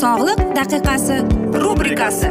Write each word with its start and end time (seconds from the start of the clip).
Sog'liq 0.00 0.40
daqiqasi 0.56 1.16
rubrikasi. 1.62 2.28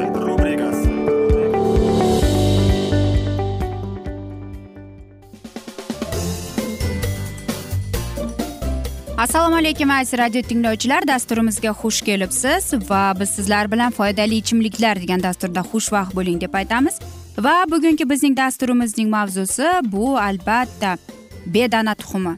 Assalomu 9.17 9.55
alaykum 9.55 9.89
aziz 9.89 10.19
radio 10.19 10.41
tinglovchilar. 10.41 11.07
Dasturimizga 11.07 11.71
xush 11.81 12.01
kelibsiz 12.01 12.73
va 12.89 13.13
biz 13.19 13.29
sizlar 13.29 13.71
bilan 13.71 13.91
foydali 13.91 14.35
ichimliklar 14.35 15.01
degan 15.01 15.23
dasturda 15.23 15.65
xushvaqt 15.71 16.15
bo'ling 16.15 16.41
deb 16.41 16.53
aytamiz. 16.53 17.01
Va 17.37 17.55
bugungi 17.71 18.09
bizning 18.09 18.37
dasturimizning 18.37 19.09
mavzusi 19.09 19.67
bu 19.83 20.17
albatta 20.19 20.97
bedana 21.45 21.95
tuxumi. 21.95 22.37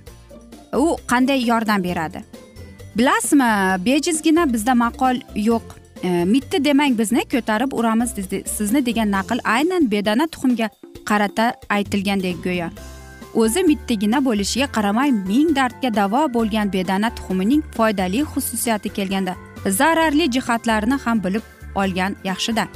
U 0.73 0.95
qanday 1.11 1.47
yordam 1.51 1.83
beradi? 1.83 2.23
Bilasizmi 2.97 3.85
bejizgina 3.85 4.53
bizda 4.53 4.73
maqol 4.73 5.17
yo'q. 5.35 5.63
E, 6.03 6.25
mitti 6.25 6.63
demang 6.65 6.97
bizni 6.99 7.23
ko'tarib 7.33 7.73
uramiz 7.73 8.13
sizni 8.57 8.85
degan 8.85 9.11
naql 9.11 9.39
aynan 9.55 9.91
bedana 9.91 10.27
tuxumga 10.27 10.69
qarata 11.09 11.45
aytilgandek 11.69 12.37
go'yo. 12.43 12.69
O'zi 13.41 13.63
mittigina 13.63 14.19
bo'lishiga 14.25 14.67
qaramay 14.75 15.11
ming 15.11 15.49
dardga 15.55 15.89
davo 15.95 16.21
bo'lgan 16.37 16.73
bedana 16.73 17.09
tuxumining 17.17 17.61
foydali 17.77 18.23
xususiyati 18.33 18.89
kelganda 18.97 19.33
zararli 19.79 20.31
jihatlarini 20.35 20.97
ham 21.05 21.23
bilib 21.23 21.43
olgan 21.75 22.15
yaxshida. 22.23 22.67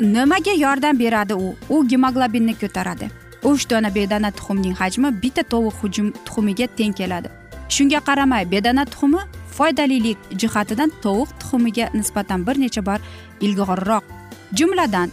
Nimaga 0.00 0.54
yordam 0.64 0.98
beradi 0.98 1.34
u? 1.34 1.48
U 1.68 1.88
gemoglobinni 1.88 2.54
ko'taradi. 2.62 3.10
Uch 3.50 3.70
dona 3.70 3.94
bedana 3.94 4.30
tuxumning 4.30 4.74
hajmi 4.80 5.10
bitta 5.22 5.42
tovuq 5.42 5.74
hujum 5.82 6.12
tuxumiga 6.24 6.66
teng 6.78 6.92
keladi. 7.00 7.28
Shunga 7.68 8.00
qaramay 8.08 8.44
bedana 8.50 8.84
tuxumi 8.84 9.22
foydalilik 9.58 10.18
jihatidan 10.40 10.90
tovuq 11.02 11.30
tuxumiga 11.40 11.86
nisbatan 11.94 12.46
bir 12.46 12.56
necha 12.62 12.82
bor 12.86 13.00
ilg'orroq. 13.46 14.04
Jumladan 14.58 15.10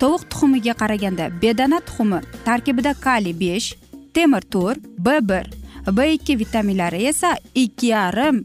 tovuq 0.00 0.22
tuxumiga 0.30 0.74
qaraganda 0.80 1.24
bedana 1.42 1.80
tuxumi 1.86 2.20
tarkibida 2.46 2.92
kaliy 3.06 3.34
besh 3.42 3.68
temir 4.14 4.42
to'rt 4.54 4.80
b 5.04 5.18
bir 5.30 5.44
b 5.96 5.98
ikki 6.16 6.38
vitaminlari 6.38 7.00
esa 7.10 7.30
ikki 7.54 7.86
yarim 7.94 8.44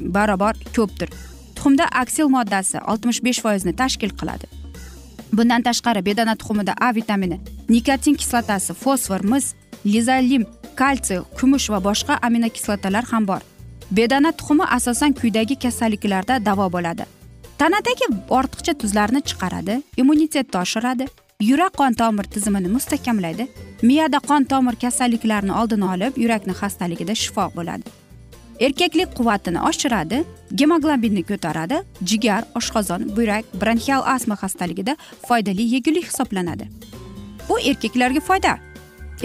barobar 0.00 0.54
ko'pdir. 0.76 1.08
Tuxumda 1.54 1.84
aksil 2.02 2.28
moddasi 2.36 2.78
oltmish 2.90 3.20
besh 3.26 3.40
foizni 3.44 3.72
tashkil 3.76 4.12
qiladi. 4.20 4.46
Bundan 5.36 5.62
tashqari 5.62 6.00
bedana 6.08 6.34
tuxumida 6.40 6.72
a 6.86 6.94
vitamini 6.94 7.40
nikotin 7.68 8.14
kislotasi 8.20 8.72
fosfor 8.82 9.20
mis 9.32 9.54
lizolim 9.84 10.44
kalsiy 10.80 11.20
kumush 11.38 11.68
va 11.72 11.78
boshqa 11.88 12.14
aminokislotalar 12.26 13.04
ham 13.12 13.26
bor. 13.26 13.42
Bedana 13.96 14.32
tuxumi 14.32 14.64
asosan 14.76 15.12
quyidagi 15.12 15.56
kasalliklarda 15.64 16.44
davo 16.46 16.66
bo'ladi. 16.72 17.04
Tanadagi 17.58 18.06
ortiqcha 18.38 18.72
tuzlarni 18.80 19.20
chiqaradi 19.28 19.74
immunitetni 19.96 20.60
oshiradi 20.64 21.06
yurak 21.50 21.72
qon 21.80 21.92
tomir 22.00 22.24
tizimini 22.34 22.68
mustahkamlaydi 22.76 23.44
miyada 23.82 24.18
qon 24.28 24.42
tomir 24.52 24.74
kasalliklarini 24.84 25.54
oldini 25.60 25.86
olib 25.94 26.18
yurakni 26.22 26.54
xastaligida 26.60 27.14
shifo 27.22 27.44
bo'ladi. 27.56 27.86
Erkaklik 28.66 29.10
quvvatini 29.18 29.60
oshiradi 29.70 30.18
gemoglobinni 30.60 31.22
ko'taradi 31.30 31.76
jigar 32.10 32.42
oshqozon 32.58 33.16
buyrak 33.16 33.44
bronxial 33.60 34.02
astma 34.14 34.36
xastaligida 34.42 34.96
foydali 35.28 35.64
yegulik 35.74 36.06
hisoblanadi. 36.10 36.68
Bu 37.48 37.58
erkaklarga 37.70 38.20
foyda. 38.20 38.52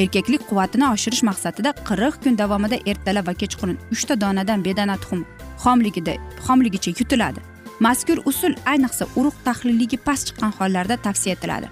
Erkaklik 0.04 0.44
quvvatini 0.50 0.88
oshirish 0.94 1.24
maqsadida 1.30 1.72
qirq 1.90 2.16
kun 2.24 2.38
davomida 2.42 2.78
ertalab 2.92 3.28
va 3.30 3.34
kechqurun 3.42 3.78
uchta 3.96 4.20
donadan 4.24 4.66
bedana 4.68 4.96
tuxum 5.04 5.26
xomligida 5.64 6.14
xomligicha 6.46 6.92
yutiladi. 7.00 7.40
Mazkur 7.86 8.18
usul 8.32 8.54
ayniqsa 8.72 9.06
urug' 9.20 9.40
tahlilligi 9.48 9.98
past 10.08 10.28
chiqqan 10.28 10.52
hollarda 10.59 10.96
tavsiya 11.06 11.36
etiladi. 11.38 11.68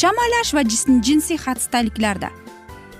Shamollash 0.00 0.54
va 0.56 0.62
jinsiy 1.06 1.38
xastaliklarda 1.44 2.30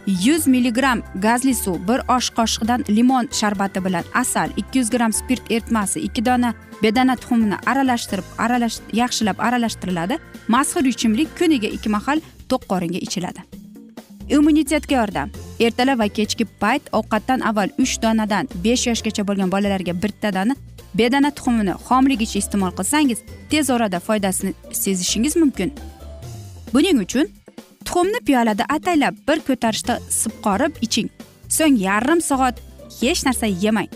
yuz 0.06 0.46
milligramm 0.46 1.02
gazli 1.26 1.54
suv 1.54 1.78
bir 1.88 2.00
osh 2.16 2.30
qoshiqdan 2.38 2.84
limon 2.96 3.28
sharbati 3.40 3.84
bilan 3.84 4.04
asal 4.22 4.48
ikki 4.56 4.78
yuz 4.78 4.90
gramm 4.90 5.12
spirt 5.12 5.50
eritmasi 5.50 6.00
ikki 6.00 6.26
dona 6.26 6.54
bedana 6.82 7.16
tuxumini 7.16 7.56
aralashtirib 7.66 8.24
aralash 8.38 8.78
yaxshilab 8.92 9.38
aralashtiriladi. 9.38 10.18
Mazkur 10.48 10.84
ichimlik 10.84 11.28
kuniga 11.38 11.68
ikki 11.76 11.88
mahal 11.88 12.20
to'q 12.48 12.62
qoringa 12.72 12.98
ichiladi. 13.06 13.53
Immunitetga 14.28 14.94
yordam. 14.96 15.30
Ertalab 15.60 15.98
va 15.98 16.08
kechki 16.08 16.44
payt 16.60 16.82
ovqatdan 16.92 17.40
avval 17.40 17.70
uch 17.78 17.94
donadan 18.02 18.48
besh 18.64 18.86
yoshgacha 18.90 19.26
bo'lgan 19.28 19.52
bolalarga 19.54 19.94
bittadan 20.02 20.56
bedana 20.98 21.30
tuxumini 21.30 21.74
xomligicha 21.86 22.38
iste'mol 22.42 22.72
qilsangiz 22.78 23.18
tez 23.50 23.70
orada 23.70 24.00
foydasini 24.00 24.52
sezishingiz 24.72 25.36
mumkin. 25.36 25.72
Buning 26.74 26.98
uchun 27.04 27.26
tuxumni 27.84 28.20
piyolada 28.26 28.64
ataylab 28.76 29.14
bir 29.28 29.38
ko'tarishda 29.48 29.94
sipqorib 30.20 30.72
iching. 30.86 31.08
So'ng 31.48 31.76
yarim 31.86 32.20
soat 32.20 32.56
hech 33.00 33.24
narsa 33.26 33.46
yemang. 33.46 33.90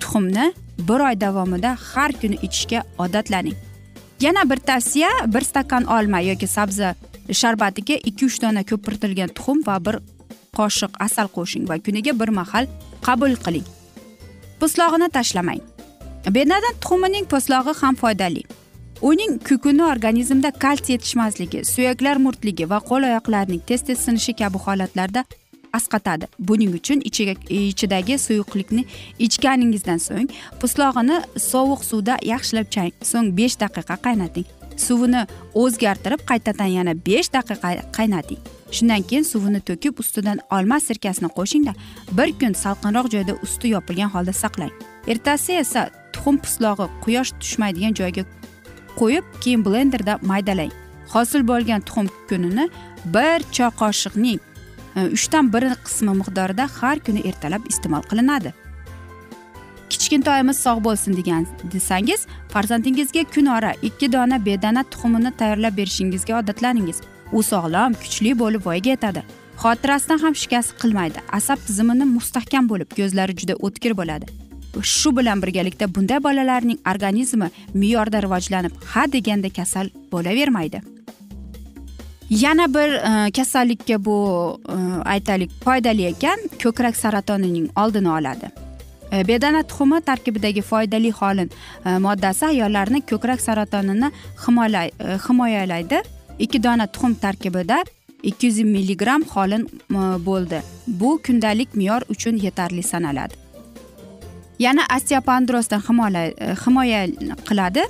Tuxumni 0.00 0.52
bir 0.88 1.00
oy 1.08 1.20
davomida 1.20 1.76
har 1.90 2.12
kuni 2.20 2.36
ichishga 2.46 2.82
odatlaning. 2.98 3.56
Yana 4.20 4.50
bir 4.50 4.56
tavsiya 4.56 5.08
bir 5.26 5.40
stakan 5.40 5.84
olma 5.84 6.20
yoki 6.20 6.46
sabzi 6.46 6.94
sharbatiga 7.32 7.94
ikki 8.08 8.26
uch 8.26 8.40
dona 8.42 8.62
ko'pirtirilgan 8.70 9.30
tuxum 9.36 9.62
va 9.66 9.78
bir 9.86 9.96
qoshiq 10.58 10.92
asal 11.06 11.28
qo'shing 11.36 11.68
va 11.68 11.78
kuniga 11.78 12.12
bir 12.20 12.28
mahal 12.40 12.66
qabul 13.06 13.36
qiling. 13.44 13.66
Po'stlog'ini 14.60 15.08
tashlamang. 15.16 15.62
Bedana 16.36 16.70
tuxumining 16.80 17.26
po'stlog'i 17.32 17.72
ham 17.80 17.94
foydali. 18.02 18.42
Uning 19.02 19.32
kukuni 19.48 19.82
organizmda 19.84 20.50
kalsiy 20.64 20.94
yetishmasligi 20.94 21.64
suyaklar 21.72 22.16
murtligi 22.26 22.64
va 22.70 22.78
qo'l 22.90 23.02
oyoqlarning 23.10 23.62
tez 23.68 23.82
tez 23.86 23.98
sinishi 24.04 24.32
kabi 24.40 24.58
holatlarda 24.66 25.24
asqatadi. 25.78 26.26
Buning 26.38 26.72
uchun 26.78 27.02
ichidagi 27.10 28.18
suyuqlikni 28.26 28.84
ichganingizdan 29.26 30.00
so'ng 30.06 30.28
po'stlog'ini 30.60 31.16
sovuq 31.50 31.80
suvda 31.90 32.14
yaxshilab 32.32 32.68
chang. 32.74 32.92
So'ng 33.10 33.28
besh 33.38 33.56
daqiqa 33.62 33.96
qaynating. 34.06 34.46
Suvini 34.76 35.26
o'zgartirib 35.54 36.22
qaytadan 36.30 36.70
yana 36.78 36.94
besh 37.06 37.30
daqiqa 37.36 37.70
qaynating. 37.96 38.40
Shundan 38.74 39.02
keyin 39.08 39.24
suvini 39.24 39.60
to'kib 39.68 39.98
ustidan 40.02 40.38
olma 40.50 40.80
sirkasini 40.80 41.28
qo'shingda 41.38 41.72
bir 42.18 42.32
kun 42.40 42.54
salqinroq 42.62 43.10
joyda 43.14 43.34
usti 43.46 43.68
yopilgan 43.74 44.10
holda 44.14 44.32
saqlang. 44.32 44.72
Ertasi 45.06 45.52
esa 45.64 45.90
tuxum 46.12 46.38
pislog'i 46.44 46.86
quyosh 47.04 47.30
tushmaydigan 47.40 47.94
joyga 48.00 48.24
qo'yib 49.00 49.24
keyin 49.42 49.64
blenderda 49.66 50.18
maydalang. 50.22 50.72
Hosil 51.14 51.46
bo'lgan 51.50 51.80
tuxum 51.86 52.08
kunini 52.28 52.68
bir 53.14 53.38
choy 53.56 53.70
qoshiqning 53.82 54.40
e, 54.96 55.00
uchdan 55.16 55.52
biri 55.54 55.70
qismi 55.86 56.12
miqdorida 56.20 56.68
har 56.78 56.98
kuni 57.06 57.26
ertalab 57.30 57.62
iste'mol 57.72 58.02
qilinadi. 58.10 58.54
Kichkintoyimiz 59.90 60.58
sog' 60.66 60.84
bo'lsin 60.84 61.16
degan 61.16 61.46
desangiz 61.72 62.26
farzandingizga 62.52 63.24
kun 63.34 63.46
ora 63.56 63.72
ikki 63.82 64.12
dona 64.12 64.38
bedana 64.46 64.82
tuxumini 64.82 65.30
tayyorlab 65.40 65.76
berishingizga 65.76 66.38
odatlaningiz. 66.38 67.00
U 67.32 67.42
sog'lom 67.42 67.92
kuchli 68.02 68.38
bo'lib 68.38 68.66
voyaga 68.66 68.90
yetadi. 68.90 69.22
Xotirasidan 69.62 70.18
ham 70.24 70.34
shikast 70.34 70.74
qilmaydi. 70.82 71.18
Asab 71.32 71.58
tizimini 71.66 72.06
mustahkam 72.16 72.68
bo'lib 72.68 72.96
ko'zlari 72.98 73.36
juda 73.40 73.54
o'tkir 73.66 73.92
bo'ladi. 74.00 74.26
Shu 74.82 75.16
bilan 75.16 75.42
birgalikda 75.42 75.94
bunday 75.94 76.22
bolalarning 76.24 76.78
organizmi 76.92 77.48
me'yorda 77.74 78.22
rivojlanib 78.22 78.72
ha 78.92 79.12
deganda 79.12 79.50
kasal 79.58 79.88
bo'lavermaydi. 80.12 80.80
Yana 82.30 82.74
bir 82.74 82.90
e, 83.10 83.30
kasallikka 83.30 84.04
bu 84.04 84.18
e, 84.68 84.76
aytaylik 85.14 85.50
foydali 85.64 86.04
ekan 86.12 86.38
ko'krak 86.62 86.96
saratonining 86.96 87.70
oldini 87.76 88.10
oladi. 88.10 88.63
E, 89.14 89.28
bedana 89.28 89.62
tuxumi 89.62 90.00
tarkibidagi 90.00 90.62
foydali 90.62 91.10
xolin 91.12 91.50
e, 91.86 91.98
moddasi 92.06 92.46
ayollarni 92.46 93.00
ko'krak 93.10 93.40
saratonini 93.40 94.10
e, 94.10 95.18
himoyalaydi. 95.26 96.02
Ikki 96.38 96.62
dona 96.62 96.86
tuxum 96.86 97.14
tarkibida 97.14 97.84
ikki 98.22 98.46
yuz 98.46 98.58
milligramm 98.58 99.22
xolin 99.22 99.68
bo'ldi. 100.26 100.62
Bu 100.86 101.20
kundalik 101.26 101.74
me'yor 101.74 102.02
uchun 102.08 102.36
yetarli 102.36 102.82
sanaladi. 102.82 103.34
Yana 104.58 104.82
osteopandrozdan 104.96 105.82
himoya 106.64 107.06
qiladi. 107.48 107.84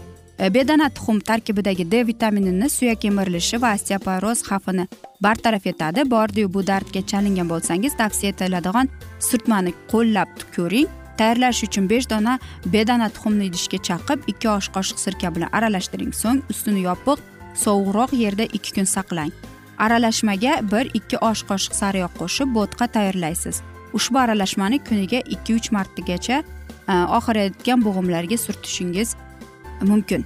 Bedana 0.54 0.88
tuxum 0.88 1.20
tarkibidagi 1.20 1.90
d 1.90 2.06
vitaminini 2.06 2.68
suyak 2.68 3.04
emirilishi 3.04 3.62
va 3.62 3.74
osteoporoz 3.74 4.42
xavfini 4.48 4.88
bartaraf 5.22 5.66
etadi. 5.66 6.10
Bordiyu 6.10 6.52
bu 6.54 6.66
dardga 6.66 7.06
chalingan 7.06 7.48
bo'lsangiz 7.48 7.96
tavsiya 7.96 8.32
etiladigan 8.32 8.88
surtmani 9.20 9.72
qo'llab 9.92 10.28
ko'ring. 10.56 11.03
Tayyorlash 11.18 11.64
uchun 11.66 11.88
besh 11.90 12.08
dona 12.10 12.38
bedana 12.66 13.08
tuxumni 13.14 13.48
idishga 13.50 13.78
chaqib 13.88 14.28
ikki 14.32 14.48
osh 14.56 14.68
qoshiq 14.76 14.98
sirka 15.04 15.34
bilan 15.34 15.50
aralashtiring. 15.52 16.12
So'ng 16.22 16.42
ustini 16.50 16.84
yopiq 16.88 17.18
sovuqroq 17.64 18.12
yerda 18.22 18.44
ikki 18.56 18.70
kun 18.76 18.88
saqlang. 18.96 19.32
Aralashmaga 19.78 20.52
bir 20.72 20.90
ikki 20.98 21.18
osh 21.30 21.42
qoshiq 21.50 21.74
sariyog' 21.80 22.16
qo'shib 22.20 22.54
bo'tqa 22.58 22.86
tayyorlaysiz. 22.96 23.62
Ushbu 23.96 24.18
aralashmani 24.18 24.78
kuniga 24.88 25.20
ikki 25.34 25.54
uch 25.58 25.68
martagacha 25.76 26.42
e, 26.92 26.94
oqarayotgan 27.18 27.84
bo'g'imlarga 27.86 28.38
surtishingiz 28.46 29.16
mumkin. 29.82 30.24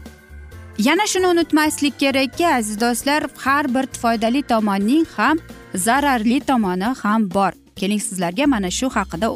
Yana 0.78 1.06
shuni 1.06 1.26
unutmaslik 1.26 1.98
kerakki 1.98 2.46
aziz 2.46 2.80
do'stlar 2.80 3.26
har 3.44 3.74
bir 3.74 3.86
foydali 4.02 4.42
tomonning 4.42 5.06
ham 5.16 5.38
zararli 5.74 6.40
tomoni 6.40 6.94
ham 7.02 7.30
bor. 7.30 7.52
Keling 7.76 8.00
sizlarga 8.00 8.46
mana 8.46 8.70
shu 8.70 8.90
haqida 8.96 9.28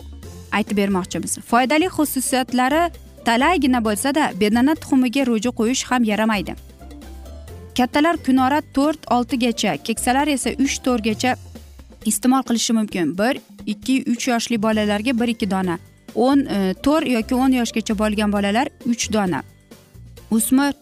aytib 0.53 0.77
bermoqchimiz. 0.77 1.39
Foydali 1.51 1.89
xususiyatlari 1.97 2.83
talaygina 3.25 3.85
bo'lsada 3.85 4.33
bedana 4.41 4.75
tuxumiga 4.75 5.27
ro'ja 5.27 5.51
qo'yish 5.51 5.83
ham 5.91 6.05
yaramaydi. 6.05 6.55
Kattalar 7.79 8.17
kunora 8.27 8.61
to'rt 8.75 9.11
oltigacha 9.17 9.77
keksalar 9.87 10.29
esa 10.29 10.51
uch 10.65 10.77
to'rtgacha 10.87 11.37
iste'mol 12.05 12.43
qilishi 12.49 12.73
mumkin. 12.73 13.19
Bir 13.19 13.41
ikki 13.67 14.05
uch 14.13 14.29
yoshli 14.29 14.63
bolalarga 14.63 15.21
bir 15.21 15.29
ikki 15.29 15.51
dona. 15.51 15.79
O'n 16.15 16.39
e, 16.47 16.75
to'rt 16.85 17.09
yoki 17.17 17.35
o'n 17.35 17.53
yoshgacha 17.61 17.99
bo'lgan 17.99 18.33
bolalar 18.33 18.69
uch 18.87 19.13
dona. 19.13 19.43
O'smir 20.31 20.75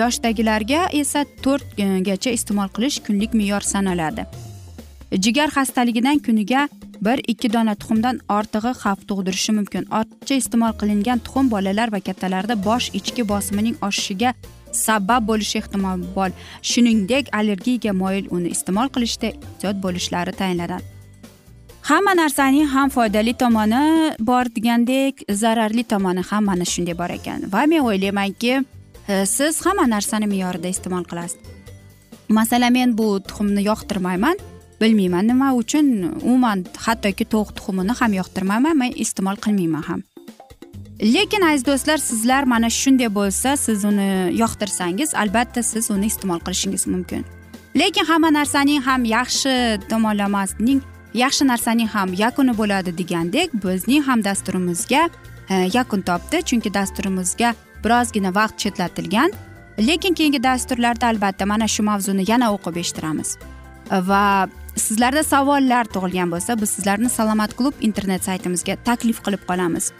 yoshdagilarga 0.00 0.88
esa 0.92 1.24
to'rtgacha 1.44 2.30
iste'mol 2.30 2.68
qilish 2.76 3.00
kunlik 3.06 3.34
me'yor 3.34 3.60
sanaladi. 3.60 4.26
Jigar 5.24 5.48
xastaligidan 5.56 6.18
kuniga 6.18 6.68
bir 7.04 7.20
ikki 7.32 7.52
dona 7.52 7.74
tuxumdan 7.74 8.20
ortig'i 8.38 8.72
xavf 8.82 9.00
tug'dirishi 9.08 9.52
mumkin. 9.58 9.84
Ortiqcha 9.98 10.34
iste'mol 10.42 10.74
qilingan 10.80 11.18
tuxum 11.26 11.50
bolalar 11.54 11.92
va 11.94 12.00
kattalarda 12.08 12.54
bosh 12.68 12.90
ichki 12.98 13.28
bosimining 13.32 13.76
oshishiga 13.88 14.34
sabab 14.86 15.28
bo'lishi 15.30 15.58
ehtimoli 15.62 16.08
bor. 16.16 16.30
Shuningdek 16.70 17.30
allergiyaga 17.38 17.92
moyil 18.02 18.26
uni 18.36 18.48
iste'mol 18.56 18.88
qilishda 18.94 19.26
ehtiyot 19.32 19.76
bo'lishlari 19.84 20.32
tayinlanadi. 20.40 20.84
Hamma 21.90 22.14
narsaning 22.16 22.68
ham 22.74 22.88
foydali 22.88 23.34
tomoni 23.42 24.14
bor 24.30 24.48
degandek 24.56 25.24
zararli 25.42 25.84
tomoni 25.84 26.22
ham 26.30 26.44
mana 26.50 26.64
shunday 26.64 26.96
bor 27.00 27.10
ekan. 27.18 27.44
Va 27.52 27.66
men 27.72 27.84
o'ylaymanki 27.88 28.52
e, 29.08 29.26
siz 29.26 29.60
hamma 29.66 29.84
narsani 29.94 30.26
me'yorida 30.32 30.68
iste'mol 30.74 31.04
qilasiz. 31.10 31.38
Masalan 32.28 32.72
men 32.72 32.98
bu 32.98 33.08
tuxumni 33.28 33.66
yoqtirmayman. 33.70 34.40
Bilmayman. 34.84 35.28
Nima 35.32 35.52
uchun? 35.60 35.86
Umuman 36.22 36.64
hattoki 36.86 37.24
tovuq 37.32 37.50
tuxumini 37.56 37.94
ham 38.00 38.12
yoqtirmayman. 38.20 38.76
Men 38.82 38.92
iste'mol 39.04 39.36
qilmayman 39.44 39.84
ham. 39.90 40.00
Lekin 41.14 41.42
aziz 41.42 41.66
do'stlar 41.66 41.98
sizlar 41.98 42.42
mana 42.52 42.70
shunday 42.80 43.10
bo'lsa 43.18 43.56
siz 43.66 43.84
uni 43.90 44.10
yoqtirsangiz 44.42 45.14
albatta 45.22 45.62
siz 45.62 45.90
uni 45.90 46.06
iste'mol 46.12 46.40
qilishingiz 46.46 46.86
mumkin. 46.86 47.24
Lekin 47.80 48.04
hamma 48.10 48.30
narsaning 48.38 48.82
ham 48.88 49.04
yaxshi 49.04 49.54
tomonlamasining 49.90 50.80
yaxshi 51.14 51.44
narsaning 51.52 51.88
ham 51.96 52.14
yakuni 52.24 52.54
bo'ladi 52.60 52.90
degandek 53.00 53.48
bizning 53.64 54.02
ham 54.08 54.24
dasturimizga 54.24 55.08
e, 55.50 55.54
yakun 55.74 56.00
topdi. 56.00 56.36
Chunki 56.48 56.74
dasturimizga 56.74 57.54
birozgina 57.84 58.34
vaqt 58.34 58.56
chetlatilgan. 58.62 59.30
Lekin 59.78 60.14
keyingi 60.14 60.42
dasturlarda 60.42 61.06
albatta 61.06 61.46
mana 61.46 61.68
shu 61.68 61.82
mavzuni 61.82 62.30
yana 62.30 62.52
o'qib 62.54 62.76
eshittiramiz. 62.82 63.36
Va 63.90 64.48
sizlarda 64.76 65.22
savollar 65.22 65.84
tug'ilgan 65.94 66.30
bo'lsa 66.34 66.60
biz 66.60 66.70
sizlarni 66.76 67.08
salomat 67.08 67.56
klub 67.56 67.74
internet 67.80 68.24
saytimizga 68.24 68.76
taklif 68.84 69.22
qilib 69.26 69.42
qolamiz. 69.48 69.92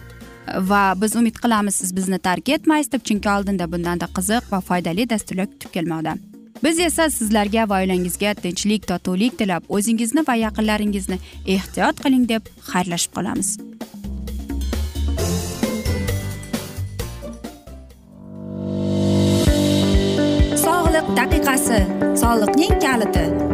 Va 0.71 0.83
biz 1.03 1.17
umid 1.17 1.37
qilamiz 1.45 1.75
siz 1.75 1.97
bizni 1.97 2.19
tark 2.19 2.49
etmaysiz 2.49 2.93
deb 2.93 3.03
chunki 3.09 3.31
oldinda 3.37 3.71
bundanda 3.73 4.09
qiziq 4.17 4.53
va 4.53 4.61
foydali 4.61 5.11
dasturlar 5.11 5.47
kutib 5.53 5.71
kelmoqda. 5.77 6.15
Biz 6.65 6.79
esa 6.81 7.11
sizlarga 7.11 7.69
va 7.69 7.81
oilangizga 7.83 8.35
tinchlik 8.35 8.87
totuvlik 8.89 9.39
tilab 9.39 9.65
o'zingizni 9.69 10.25
va 10.29 10.35
yaqinlaringizni 10.47 11.19
ehtiyot 11.57 12.01
qiling 12.05 12.29
deb 12.29 12.53
xayrlashib 12.71 13.13
qolamiz. 13.17 13.57
Sog'liq 20.65 21.07
daqiqasi. 21.21 21.81
Soliqning 22.23 22.81
kaliti. 22.87 23.54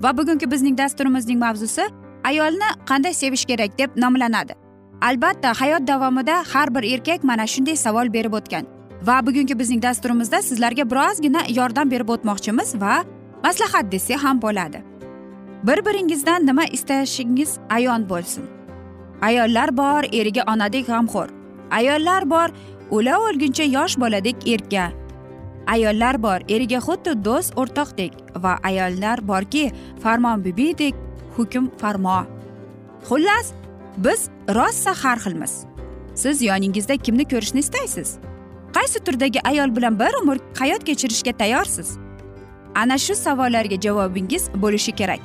Va 0.00 0.16
bugungi 0.16 0.50
bizning 0.50 0.78
dasturimizning 0.78 1.38
mavzusi 1.38 1.84
ayolni 2.24 2.68
qanday 2.86 3.14
sevish 3.14 3.44
kerak 3.44 3.78
deb 3.78 3.90
nomlanadi. 3.96 4.54
Albatta 5.02 5.52
hayot 5.60 5.86
davomida 5.86 6.42
har 6.52 6.74
bir 6.74 6.82
erkak 6.94 7.24
mana 7.24 7.46
shunday 7.46 7.76
savol 7.76 8.12
berib 8.12 8.32
o'tgan. 8.32 8.66
Va 9.02 9.26
bugungi 9.26 9.58
bizning 9.58 9.82
dasturimizda 9.82 10.42
sizlarga 10.42 10.90
birozgina 10.90 11.42
yordam 11.48 11.90
berib 11.90 12.08
o'tmoqchimiz 12.08 12.80
va 12.80 13.04
maslahat 13.44 13.92
desak 13.92 14.24
ham 14.24 14.42
bo'ladi. 14.42 14.82
Bir 15.66 15.84
biringizdan 15.86 16.46
nima 16.46 16.64
istashingiz 16.64 17.58
ayon 17.70 18.08
bo'lsin. 18.08 18.44
Ayollar 19.22 19.76
bor 19.76 20.02
eriga 20.12 20.42
onadek 20.52 20.86
g'amxo'r. 20.86 21.28
Ayollar 21.70 22.30
bor 22.30 22.48
o'la 22.90 23.18
o'lguncha 23.18 23.64
yosh 23.76 23.96
boladek 24.00 24.48
erka 24.48 25.03
ayollar 25.66 26.22
bor 26.22 26.40
eriga 26.48 26.78
xuddi 26.86 27.24
do'st 27.24 27.58
o'rtoqdek 27.60 28.12
va 28.36 28.58
ayollar 28.62 29.28
borki 29.28 29.72
farmon 30.02 30.44
bibidek 30.44 30.94
hukm 31.36 31.70
farmo. 31.80 32.18
Xullas 33.08 33.52
biz 33.96 34.28
rosa 34.48 34.92
har 35.02 35.18
xilmiz 35.18 35.64
siz 36.14 36.42
yoningizda 36.42 36.96
kimni 36.96 37.24
ko'rishni 37.24 37.60
istaysiz? 37.60 38.18
Qaysi 38.72 38.98
turdagi 39.04 39.40
ayol 39.48 39.76
bilan 39.76 39.98
bir 39.98 40.14
umr 40.22 40.38
hayot 40.58 40.84
kechirishga 40.84 41.32
tayyorsiz? 41.32 41.98
Ana 42.74 42.98
shu 42.98 43.14
savollarga 43.14 43.80
javobingiz 43.80 44.50
bo'lishi 44.62 44.92
kerak. 44.92 45.20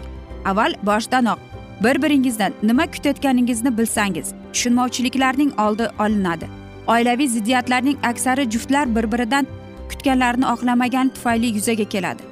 Avval 0.45 0.73
boshdanoq 0.83 1.39
bir 1.83 2.01
biringizdan 2.01 2.53
nima 2.63 2.85
kutayotganingizni 2.85 3.77
bilsangiz 3.77 4.33
tushunmovchiliklarning 4.53 5.59
oldi 5.59 5.87
olinadi. 5.99 6.47
Oilaviy 6.87 7.27
ziddiyatlarning 7.27 7.97
aksari 8.03 8.51
juftlar 8.51 8.95
bir 8.95 9.11
biridan 9.11 9.47
kutganlarini 9.91 10.45
oqlamagan 10.53 11.07
tufayli 11.15 11.47
yuzaga 11.57 11.85
keladi. 11.93 12.23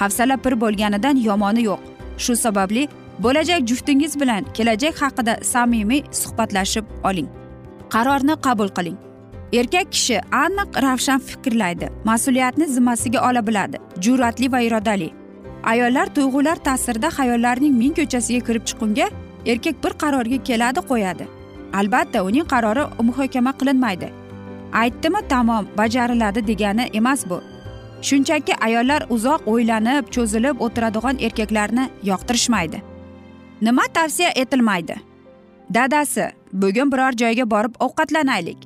Hafsala 0.00 0.36
pir 0.44 0.54
bo'lganidan 0.62 1.16
yomoni 1.28 1.62
yo'q. 1.68 1.80
Shu 2.24 2.36
sababli 2.44 2.88
bo'lajak 3.24 3.60
juftingiz 3.70 4.20
bilan 4.20 4.42
kelajak 4.56 5.02
haqida 5.02 5.34
samimiy 5.52 6.02
suhbatlashib 6.20 6.84
oling. 7.08 7.28
Qarorni 7.94 8.34
qabul 8.46 8.70
qiling. 8.76 8.98
Erkak 9.52 9.92
kishi 9.92 10.16
aniq 10.44 10.68
ravshan 10.84 11.20
fikrlaydi 11.28 11.86
mas'uliyatni 12.08 12.66
zimmasiga 12.76 13.20
ola 13.28 13.46
biladi 13.46 13.76
jur'atli 14.04 14.52
va 14.52 14.60
irodali. 14.68 15.10
Ayollar 15.72 16.06
tuyg'ular 16.14 16.56
ta'sirida 16.68 17.08
xayollarning 17.18 17.74
ming 17.82 17.94
ko'chasiga 17.98 18.40
kirib 18.46 18.64
chiqqunga 18.68 19.06
erkak 19.46 19.76
bir 19.84 19.92
qarorga 20.02 20.38
keladi 20.48 20.80
qo'yadi. 20.90 21.24
Albatta 21.80 22.24
uning 22.28 22.46
qarori 22.52 22.84
muhokama 23.08 23.52
qilinmaydi. 23.60 24.08
Aytdimi 24.72 25.28
tamom 25.28 25.68
bajariladi 25.78 26.46
degani 26.46 26.88
emas 26.92 27.28
bu. 27.30 27.42
Shunchaki 28.02 28.54
ayollar 28.60 29.06
uzoq 29.10 29.46
o'ylanib 29.46 30.10
cho'zilib 30.14 30.60
o'tiradigan 30.60 31.18
erkaklarni 31.26 31.90
yoqtirishmaydi. 32.10 32.82
Nima 33.62 33.82
tavsiya 33.94 34.30
etilmaydi? 34.34 34.96
Dadasi 35.74 36.26
bugun 36.52 36.92
biror 36.92 37.12
joyga 37.12 37.50
borib 37.50 37.74
ovqatlanaylik. 37.80 38.58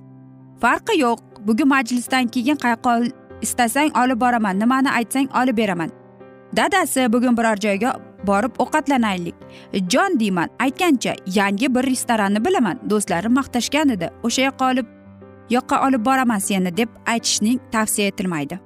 Farqi 0.61 1.01
yo'q 1.01 1.19
bugun 1.47 1.69
majlisdan 1.69 2.27
keyin 2.27 2.57
qayqol 2.65 3.11
istasang 3.43 3.91
olib 4.03 4.21
boraman 4.21 4.61
nimani 4.61 4.91
aytsang 4.91 5.29
olib 5.43 5.57
beraman. 5.57 5.91
Dadasi 6.57 7.13
bugun 7.13 7.37
biror 7.37 7.57
joyga 7.57 7.97
borib 8.27 8.57
ovqatlanaylik. 8.59 9.35
Jon 9.93 10.21
deyman 10.21 10.49
aytgancha 10.59 11.15
yangi 11.35 11.75
bir 11.75 11.85
restoranni 11.91 12.45
bilaman 12.45 12.81
do'stlarim 12.91 13.33
maqtashgan 13.39 13.93
edi 13.97 14.11
o'sha 14.23 14.43
yoqqa 14.49 14.71
olib 14.73 14.96
yoqqa 15.51 15.87
olib 15.87 16.05
boraman 16.05 16.39
seni 16.39 16.77
deb 16.77 16.89
aytishning 17.07 17.61
tavsiya 17.73 18.07
etilmaydi. 18.07 18.59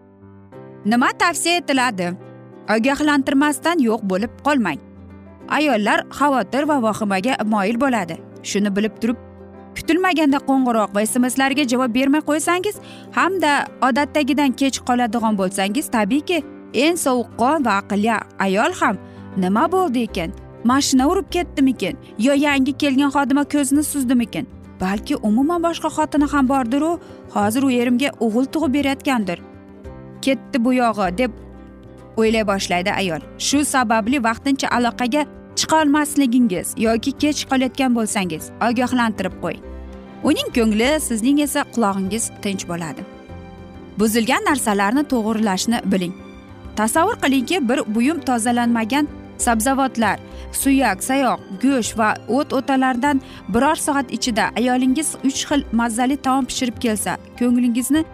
Nima 0.84 1.08
tavsiya 1.18 1.56
etiladi? 1.56 2.12
Ogohlantirmasdan 2.74 3.78
yo'q 3.88 4.02
bo'lib 4.10 4.32
qolmang. 4.46 4.80
Ayollar 5.48 6.04
xavotir 6.18 6.68
va 6.68 6.82
vahimaga 6.82 7.36
moyil 7.44 7.80
bo'ladi. 7.80 8.16
Shuni 8.42 8.76
bilib 8.76 8.94
turib 9.02 9.18
kutilmaganda 9.76 10.38
qo'ng'iroq 10.48 10.94
va 10.96 11.02
smslarga 11.12 11.64
javob 11.72 11.94
bermay 11.94 12.22
qo'ysangiz 12.30 12.76
hamda 13.18 13.52
odatdagidan 13.88 14.52
kech 14.60 14.78
qoladigan 14.88 15.38
bo'lsangiz 15.40 15.90
tabiiyki 15.96 16.38
eng 16.84 16.96
sovuqqon 17.04 17.66
va 17.66 17.72
aqlli 17.80 18.14
ayol 18.46 18.72
ham 18.80 18.96
nima 19.36 19.64
bo'ldi 19.74 20.06
ekan? 20.08 20.30
Mashina 20.64 21.04
urib 21.10 21.28
ketdimikin 21.34 21.94
yo 22.26 22.32
yangi 22.46 22.72
kelgan 22.82 23.10
xodima 23.16 23.44
ko'zini 23.54 23.84
suzdimikin? 23.92 24.46
Balki 24.80 25.16
umuman 25.16 25.62
boshqa 25.62 25.88
xotini 25.96 26.26
ham 26.32 26.48
bordiru. 26.48 26.98
Hozir 27.34 27.62
u 27.62 27.70
erimga 27.70 28.10
o'g'il 28.20 28.46
tug'ib 28.54 28.74
berayotgandir. 28.74 29.38
Ketdi 30.22 30.64
bu 30.64 30.74
yog'i 30.74 31.18
deb 31.18 31.30
o'ylay 32.16 32.46
boshlaydi 32.52 32.92
ayol. 32.92 33.20
Shu 33.38 33.64
sababli 33.64 34.24
vaqtincha 34.28 34.68
aloqaga 34.76 35.26
chiqolmasligingiz 35.58 36.68
yoki 36.86 37.12
kech 37.22 37.40
qolayotgan 37.50 37.94
bo'lsangiz 37.98 38.44
ogohlantirib 38.68 39.36
qo'ying 39.44 39.70
uning 40.28 40.48
ko'ngli 40.56 40.90
sizning 41.00 41.40
esa 41.46 41.64
qulog'ingiz 41.74 42.24
tinch 42.42 42.64
bo'ladi. 42.70 43.02
Buzilgan 43.98 44.44
narsalarni 44.48 45.02
to'g'irlashni 45.12 45.78
biling. 45.92 46.14
Tasavvur 46.76 47.16
qilingki 47.24 47.68
bir 47.68 47.80
buyum 47.94 48.20
tozalanmagan 48.28 49.08
sabzavotlar 49.46 50.18
suyak 50.62 51.02
sayoq 51.08 51.40
go'sht 51.62 51.98
va 51.98 52.08
o't 52.36 52.52
o'talardan 52.58 53.20
biror 53.54 53.78
soat 53.86 54.12
ichida 54.16 54.44
ayolingiz 54.58 55.08
uch 55.28 55.40
xil 55.48 55.62
mazali 55.80 56.16
taom 56.26 56.44
pishirib 56.50 56.76
kelsa 56.84 57.12
ko'nglingizni 57.38 58.04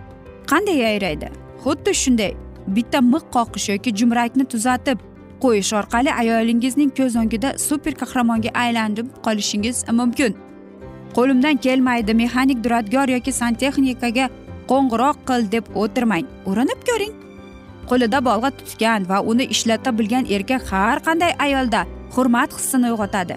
qanday 0.51 0.79
yayraydi? 0.87 1.29
Xuddi 1.65 1.93
shunday 2.03 2.33
bitta 2.77 2.99
miq 3.13 3.25
qoqish 3.37 3.69
yoki 3.73 3.91
jumrakni 3.99 4.45
tuzatib 4.53 4.99
qo'yish 5.45 5.73
orqali 5.81 6.11
ayolingizning 6.23 6.91
ko'z 6.99 7.17
o'ngida 7.23 7.51
super 7.69 7.95
qahramonga 8.01 8.51
aylanib 8.65 9.07
qolishingiz 9.27 9.77
mumkin. 10.01 10.33
Qo'limdan 11.17 11.57
kelmaydi 11.67 12.13
mexanik 12.23 12.59
duradgor 12.65 13.09
yoki 13.17 13.33
santexnikaga 13.43 14.27
qo'ng'iroq 14.71 15.17
qil 15.29 15.43
deb 15.55 15.65
o'tirmang. 15.83 16.27
Urinib 16.51 16.81
ko'ring. 16.91 17.26
Qo'lida 17.91 18.19
bolg'a 18.29 18.51
tutgan 18.59 19.09
va 19.11 19.19
uni 19.31 19.45
ishlata 19.55 19.91
bilgan 19.99 20.25
erkak 20.37 20.63
har 20.71 20.99
qanday 21.07 21.33
ayolda 21.47 21.81
hurmat 22.15 22.51
hissini 22.59 22.93
uyg'otadi. 22.93 23.37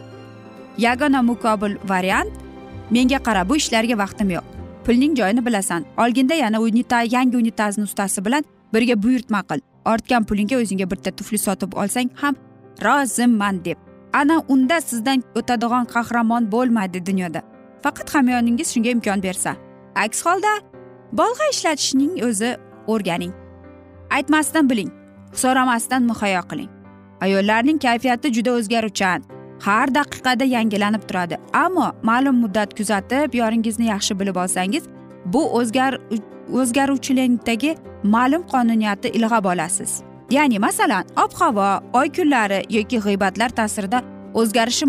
Yagona 0.85 1.21
muqobil 1.29 1.73
variant 1.91 2.31
menga 2.91 3.19
qara 3.27 3.49
bu 3.49 3.55
ishlarga 3.61 3.95
vaqtim 4.03 4.29
yo'q. 4.35 4.45
Pulning 4.85 5.13
joyini 5.19 5.45
bilasan. 5.45 5.85
Olginda 5.97 6.33
yana 6.33 6.59
unita 6.61 7.01
yangi 7.15 7.37
unitazni 7.37 7.83
ustasi 7.83 8.25
bilan 8.25 8.43
birga 8.73 8.95
buyurtma 9.03 9.41
qil. 9.49 9.59
Ortgan 9.85 10.23
pulingga 10.29 10.55
o'zingga 10.61 10.91
bitta 10.91 11.11
tufli 11.11 11.37
sotib 11.37 11.73
olsang 11.81 12.09
ham 12.21 12.35
roziman 12.85 13.65
deb. 13.65 13.77
Ana 14.13 14.43
unda 14.47 14.81
sizdan 14.81 15.23
o'tadigan 15.35 15.85
qahramon 15.93 16.51
bo'lmaydi 16.51 17.05
dunyoda. 17.05 17.41
Faqat 17.83 18.15
hamyoningiz 18.15 18.67
shunga 18.73 18.89
imkon 18.95 19.23
bersa. 19.23 19.55
Aks 19.95 20.25
holda 20.25 20.53
bolg'a 21.19 21.45
ishlatishning 21.53 22.13
o'zi 22.27 22.57
o'rganing. 22.87 23.33
Aytmasdan 24.09 24.69
biling 24.69 24.91
so'ramasdan 25.33 26.03
muhayyo 26.03 26.41
qiling. 26.49 26.69
Ayollarning 27.21 27.79
kayfiyati 27.85 28.33
juda 28.33 28.51
o'zgaruvchan 28.57 29.23
har 29.65 29.87
daqiqada 29.95 30.45
yangilanib 30.55 31.03
turadi. 31.09 31.37
Ammo 31.53 31.87
ma'lum 32.03 32.35
muddat 32.43 32.77
kuzatib 32.77 33.33
yoringizni 33.41 33.85
yaxshi 33.93 34.19
bilib 34.19 34.35
olsangiz 34.35 34.83
bu 35.25 35.41
o'zgar 35.59 35.97
o'zgaruvchilikdagi 36.59 37.75
ma'lum 38.03 38.43
qonuniyatni 38.53 39.09
ilg'ab 39.17 39.45
olasiz. 39.53 39.91
Ya'ni 40.31 40.59
masalan 40.59 41.03
ob 41.23 41.33
havo 41.39 41.67
oy 41.99 42.07
kunlari 42.17 42.59
yoki 42.77 42.97
g'iybatlar 43.05 43.49
ta'sirida 43.49 44.03
o'zgarishi 44.33 44.85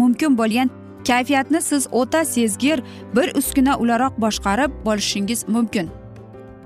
mumkin 0.00 0.38
bo'lgan 0.38 0.70
kayfiyatni 1.08 1.60
siz 1.62 1.88
o'ta 1.92 2.24
sezgir 2.24 2.82
bir 3.16 3.28
uskuna 3.40 3.76
o'laroq 3.82 4.14
boshqarib 4.24 4.70
borishingiz 4.84 5.48
mumkin. 5.48 5.86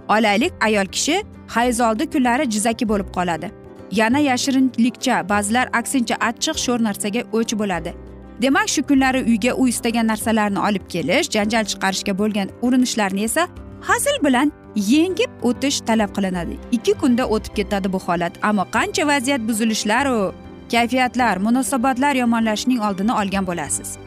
Olaylik 0.09 0.53
ayol 0.61 0.87
kishi 0.87 1.25
hayz 1.49 1.81
oldi 1.81 2.11
kunlari 2.11 2.51
jizaki 2.51 2.89
bo'lib 2.89 3.09
qoladi. 3.17 3.51
Yana 3.91 4.19
yashirinlikcha 4.19 5.29
ba'zilar 5.29 5.69
aksincha 5.73 6.17
achchiq 6.29 6.57
sho'r 6.65 6.81
narsaga 6.85 7.23
o'ch 7.33 7.53
bo'ladi. 7.61 7.95
Demak 8.43 8.69
shu 8.69 8.83
kunlari 8.83 9.21
uyga 9.31 9.55
u 9.55 9.69
istagan 9.69 10.07
narsalarni 10.07 10.61
olib 10.69 10.85
kelish 10.89 11.29
janjal 11.35 11.65
chiqarishga 11.71 12.19
bo'lgan 12.19 12.49
urinishlarni 12.63 13.23
esa 13.29 13.49
hazil 13.81 14.25
bilan 14.25 14.53
yengib 14.77 15.31
o'tish 15.43 15.81
talab 15.81 16.11
qilinadi. 16.17 16.55
Ikki 16.73 16.93
kunda 16.95 17.27
o'tib 17.35 17.55
ketadi 17.55 17.93
bu 17.93 17.99
holat. 17.99 18.33
Ammo 18.43 18.65
qancha 18.77 19.07
vaziyat 19.07 19.41
buzilishlaru 19.49 20.35
kayfiyatlar 20.73 21.37
munosabatlar 21.37 22.15
yomonlashishining 22.15 22.81
oldini 22.89 23.13
olgan 23.13 23.47
bo'lasiz. 23.47 23.99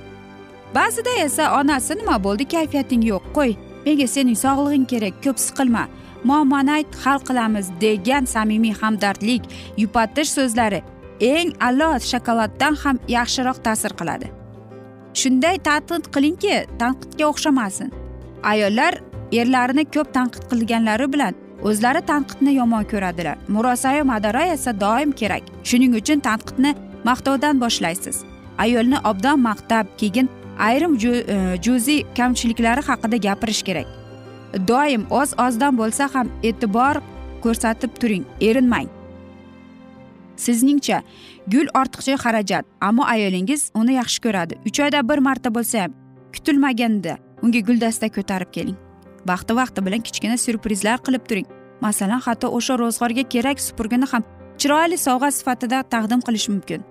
Ba'zida 0.75 1.13
esa 1.25 1.61
onasi 1.61 1.95
nima 1.95 2.23
bo'ldi? 2.23 2.43
Kayfiyating 2.55 3.03
yo'q 3.11 3.25
qo'y. 3.37 3.51
Nega 3.85 4.07
sening 4.15 4.37
sog'lig'ing 4.45 4.85
kerak 4.91 5.15
ko'p 5.23 5.37
siqilma. 5.45 5.83
Muammoni 6.29 6.71
ayt 6.77 6.91
hal 7.03 7.19
qilamiz 7.27 7.67
degan 7.81 8.25
samimiy 8.35 8.73
hamdardlik 8.81 9.43
yupatish 9.81 10.31
so'zlari 10.37 10.81
eng 11.19 11.49
a'lo 11.67 11.89
shokoladdan 12.11 12.73
ham 12.83 12.97
yaxshiroq 13.17 13.57
ta'sir 13.65 13.91
qiladi. 13.99 14.27
Shunday 15.21 15.57
tanqid 15.69 16.03
qilingki 16.15 16.55
tanqidga 16.81 17.25
o'xshamasin. 17.31 17.89
Ayollar 18.51 18.93
erlarini 19.39 19.85
ko'p 19.95 20.09
tanqid 20.17 20.43
qilganlari 20.51 21.07
bilan 21.13 21.33
o'zlari 21.67 22.01
tanqidni 22.11 22.51
yomon 22.59 22.83
ko'radilar. 22.91 23.37
Murosayu 23.47 24.03
madora 24.11 24.43
esa 24.55 24.71
doim 24.85 25.11
kerak. 25.19 25.43
Shuning 25.69 25.93
uchun 25.99 26.19
tanqidni 26.27 26.71
maqtovdan 27.09 27.61
boshlaysiz. 27.63 28.17
Ayolni 28.63 28.97
obdon 29.09 29.39
maqtab 29.49 29.85
keyin 29.99 30.27
ayrim 30.59 30.95
e, 30.95 31.57
juziy 31.61 32.03
kamchiliklari 32.17 32.81
haqida 32.81 33.17
gapirish 33.17 33.63
kerak. 33.63 33.87
Doim 34.67 35.05
oz 35.09 35.33
ozdan 35.39 35.77
bo'lsa 35.77 36.09
ham 36.13 36.29
e'tibor 36.43 37.01
ko'rsatib 37.43 37.91
turing 37.99 38.23
erinmang. 38.41 38.89
Sizningcha 40.37 41.01
gul 41.47 41.67
ortiqcha 41.79 42.15
xarajat 42.23 42.65
ammo 42.81 43.03
ayolingiz 43.03 43.71
uni 43.75 43.93
yaxshi 43.99 44.21
ko'radi. 44.25 44.59
Uch 44.67 44.79
oyda 44.85 45.09
bir 45.09 45.17
marta 45.17 45.49
bo'lsa 45.55 45.83
ham 45.83 45.91
kutilmaganda 46.33 47.17
unga 47.43 47.59
guldasta 47.59 48.09
ko'tarib 48.09 48.51
keling. 48.51 48.77
Vaqti 49.27 49.55
vaqti 49.61 49.85
bilan 49.85 50.01
kichkina 50.07 50.37
syurprizlar 50.37 50.97
qilib 51.05 51.23
turing. 51.29 51.47
Masalan 51.81 52.21
hatto 52.27 52.47
o'sha 52.57 52.77
ro'zg'orga 52.81 53.23
kerak 53.33 53.59
supurgini 53.67 54.07
ham 54.11 54.23
chiroyli 54.59 54.97
sovg'a 55.07 55.31
sifatida 55.31 55.83
taqdim 55.93 56.21
qilish 56.27 56.47
mumkin. 56.53 56.81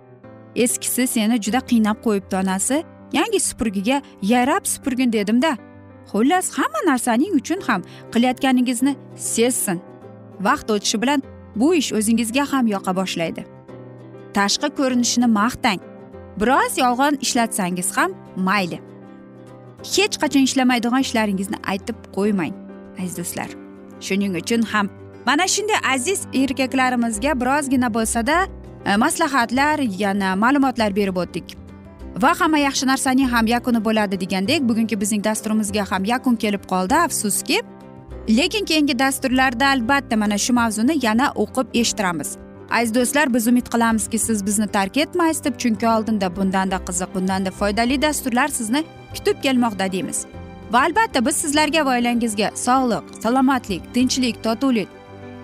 Eskisi 0.65 1.07
seni 1.15 1.37
juda 1.45 1.61
qiynab 1.71 1.99
qo'yibdi 2.07 2.37
onasi. 2.43 2.85
Yangi 3.13 3.41
supurgiga 3.41 4.03
yayrab 4.23 4.67
supurgin 4.67 5.13
dedimda 5.13 5.57
xullas 6.13 6.47
hamma 6.59 6.81
narsaning 6.91 7.35
uchun 7.41 7.61
ham 7.67 7.83
qilayotganingizni 8.13 8.97
sezsin. 9.17 9.81
Vaqt 10.41 10.71
o'tishi 10.71 11.03
bilan 11.03 11.23
bu 11.57 11.75
ish 11.75 11.93
o'zingizga 11.93 12.45
ham 12.53 12.67
yoqa 12.67 12.97
boshlaydi. 12.97 13.43
Tashqi 14.35 14.69
ko'rinishini 14.79 15.29
maqtang. 15.41 15.81
Biroz 16.41 16.79
yolg'on 16.79 17.15
ishlatsangiz 17.25 17.97
ham 17.97 18.11
mayli. 18.37 18.79
Hech 19.95 20.17
qachon 20.23 20.43
ishlamaydigan 20.49 21.01
ishlaringizni 21.07 21.59
aytib 21.73 21.97
qo'ymang 22.17 22.55
aziz 23.01 23.17
do'stlar. 23.19 23.51
Shuning 24.07 24.33
uchun 24.41 24.63
ham 24.73 24.87
mana 25.27 25.47
shunday 25.55 25.81
aziz 25.95 26.21
erkaklarimizga 26.43 27.41
birozgina 27.41 27.95
bo'lsada 27.97 28.37
e, 28.87 28.97
maslahatlar 28.97 29.79
yana 30.03 30.37
ma'lumotlar 30.37 30.97
berib 30.97 31.17
o'tdik. 31.17 31.64
Va 32.23 32.35
hamma 32.41 32.59
yaxshi 32.59 32.87
narsaning 32.87 33.29
ham 33.29 33.47
yakuni 33.47 33.85
bo'ladi 33.85 34.21
degandek 34.21 34.69
bugungi 34.69 35.01
bizning 35.01 35.25
dasturimizga 35.25 35.85
ham 35.91 36.05
yakun 36.05 36.37
kelib 36.37 36.65
qoldi 36.73 36.95
afsuski. 36.95 37.61
Lekin 38.29 38.65
keyingi 38.65 38.99
dasturlarda 38.99 39.67
albatta 39.67 40.17
mana 40.17 40.39
shu 40.39 40.53
mavzuni 40.53 40.95
yana 41.07 41.27
o'qib 41.45 41.67
eshittiramiz. 41.81 42.37
Aziz 42.71 42.95
do'stlar 42.95 43.35
biz 43.35 43.47
umid 43.47 43.67
qilamizki 43.75 44.19
siz 44.19 44.47
bizni 44.47 44.67
tark 44.67 44.97
etmaysiz 44.97 45.45
deb 45.45 45.59
chunki 45.59 45.89
oldinda 45.89 46.37
bundanda 46.37 46.77
qiziq 46.89 47.15
bundanda 47.15 47.51
foydali 47.51 48.03
dasturlar 48.03 48.49
sizni 48.49 48.85
kutib 49.15 49.43
kelmoqda 49.43 49.93
deymiz. 49.93 50.27
Va 50.73 50.81
albatta 50.87 51.27
biz 51.27 51.37
sizlarga 51.37 51.87
va 51.87 51.97
oilangizga 51.97 52.51
sog'lik 52.67 53.05
salomatlik 53.23 53.95
tinchlik 53.95 54.45
totuvlik 54.45 54.89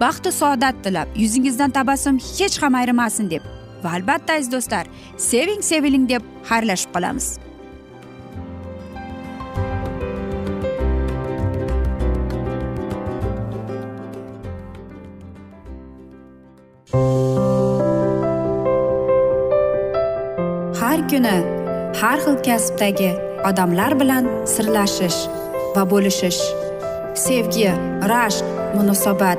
baxtu 0.00 0.32
saodat 0.32 0.84
tilab 0.84 1.08
yuzingizdan 1.16 1.70
tabassum 1.70 2.18
hech 2.18 2.62
ham 2.62 2.74
ayrimasin 2.74 3.30
deb 3.30 3.42
va 3.84 3.94
albatta 3.98 4.38
aziz 4.38 4.50
do'stlar 4.54 4.86
seving 5.30 5.62
seviling 5.70 6.08
deb 6.08 6.22
xayrlashib 6.50 6.92
qolamiz. 6.96 7.28
Har 20.80 21.00
kuni 21.10 21.36
har 22.00 22.18
xil 22.24 22.36
kasbdagi 22.46 23.12
odamlar 23.48 23.92
bilan 24.00 24.24
sirlashish 24.54 25.20
va 25.74 25.82
bo'lishish 25.92 26.42
sevgi 27.24 27.70
rashq 28.12 28.46
munosabat 28.76 29.38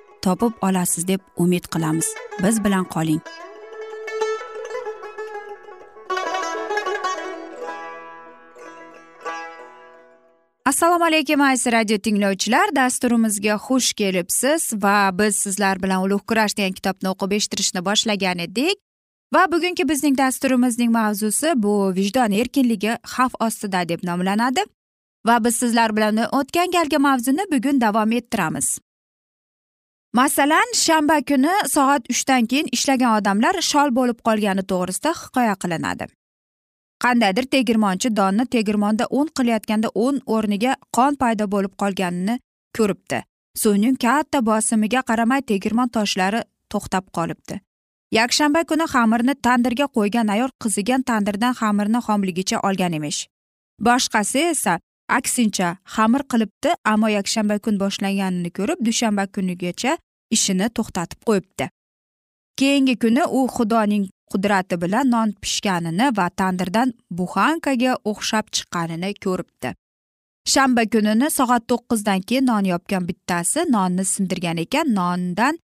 topib 0.21 0.53
olasiz 0.61 1.07
deb 1.07 1.21
umid 1.37 1.65
qilamiz. 1.73 2.07
Biz 2.43 2.63
bilan 2.63 2.83
qoling. 2.83 3.21
Assalomu 10.65 11.05
alaykum 11.05 11.41
aziz 11.41 11.73
radio 11.73 11.97
tinglovchilar. 11.97 12.75
Dasturimizga 12.75 13.55
xush 13.55 13.93
kelibsiz 13.93 14.73
va 14.83 15.09
biz 15.13 15.35
sizlar 15.35 15.83
bilan 15.83 16.03
ulug' 16.05 16.25
kurash 16.27 16.57
degan 16.57 16.71
kitobni 16.77 17.09
o'qib 17.09 17.31
eshittirishni 17.37 17.81
boshlagan 17.85 18.39
edik. 18.45 18.77
Va 19.33 19.45
bugungi 19.51 19.89
bizning 19.89 20.17
dasturimizning 20.17 20.91
mavzusi 20.91 21.53
bu 21.55 21.73
vijdon 21.95 22.31
erkinligi 22.31 22.93
xavf 23.15 23.33
ostida 23.39 23.89
deb 23.89 24.03
nomlanadi. 24.03 24.63
Va 25.27 25.43
biz 25.43 25.55
sizlar 25.55 25.95
bilan 25.97 26.23
o'tgan 26.39 26.71
galgi 26.71 26.97
mavzuni 26.97 27.45
bugun 27.51 27.81
davom 27.81 28.11
ettiramiz. 28.11 28.79
Masalan 30.13 30.73
shanba 30.75 31.21
kuni 31.29 31.53
soat 31.67 32.03
uchdan 32.13 32.47
keyin 32.47 32.67
ishlagan 32.75 33.17
odamlar 33.19 33.55
shol 33.71 33.89
bo'lib 33.97 34.19
qolgani 34.27 34.63
to'g'risida 34.71 35.11
hikoya 35.21 35.55
qilinadi. 35.63 36.05
Qandaydir 37.03 37.45
tegirmonchi 37.55 38.15
donni 38.19 38.45
tegirmonda 38.55 39.05
un 39.19 39.27
qilayotganda 39.37 39.89
un 40.05 40.21
o'rniga 40.35 40.75
qon 40.97 41.15
paydo 41.21 41.45
bo'lib 41.53 41.73
qolganini 41.81 42.35
ko'ribdi. 42.77 43.23
Suvning 43.61 43.97
katta 44.05 44.45
bosimiga 44.49 45.01
qaramay 45.09 45.41
tegirmon 45.51 45.89
toshlari 45.95 46.41
to'xtab 46.71 47.05
qolibdi. 47.17 47.55
Yakshanba 48.19 48.61
kuni 48.69 48.85
xamirni 48.93 49.33
tandirga 49.45 49.87
qo'ygan 49.97 50.27
ayol 50.35 50.51
qizigan 50.63 51.01
tandirdan 51.09 51.53
xamirni 51.61 51.99
xomligicha 52.07 52.57
olgan 52.67 52.93
emish. 52.99 53.19
Boshqasi 53.87 54.39
esa 54.53 54.79
aksincha 55.17 55.69
xamir 55.95 56.23
qilibdi 56.31 56.69
ammo 56.91 57.07
yakshanba 57.17 57.59
kun 57.65 57.75
boshlanganini 57.83 58.51
ko'rib 58.57 58.79
dushanba 58.87 59.23
kunigacha 59.35 59.97
ishini 60.35 60.67
to'xtatib 60.77 61.19
qo'yibdi. 61.27 61.65
Keyingi 62.59 62.95
kuni 63.03 63.23
u 63.37 63.39
xudoning 63.55 64.05
qudrati 64.31 64.75
bilan 64.83 65.09
non 65.13 65.29
pishganini 65.41 66.07
va 66.17 66.25
tandirdan 66.39 66.89
buxankaga 67.17 67.93
o'xshab 68.11 68.45
chiqqanini 68.55 69.11
ko'ribdi. 69.25 69.69
Shanba 70.51 70.83
kunini 70.93 71.27
soat 71.37 71.63
to'qqizdan 71.71 72.21
keyin 72.27 72.45
non 72.51 72.65
yopgan 72.73 73.03
bittasi 73.09 73.59
nonni 73.75 74.05
sindirgan 74.13 74.57
ekan 74.65 74.87
nondan 74.99 75.59